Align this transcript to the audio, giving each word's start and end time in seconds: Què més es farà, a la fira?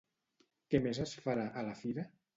Què 0.73 0.81
més 0.85 1.01
es 1.05 1.13
farà, 1.27 1.47
a 1.63 1.67
la 1.69 1.77
fira? 1.83 2.11